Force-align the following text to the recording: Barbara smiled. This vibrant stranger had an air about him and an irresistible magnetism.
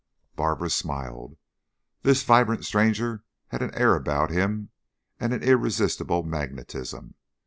Barbara 0.35 0.71
smiled. 0.71 1.37
This 2.01 2.23
vibrant 2.23 2.65
stranger 2.65 3.23
had 3.49 3.61
an 3.61 3.71
air 3.75 3.93
about 3.93 4.31
him 4.31 4.71
and 5.19 5.31
an 5.31 5.43
irresistible 5.43 6.23
magnetism. 6.23 7.13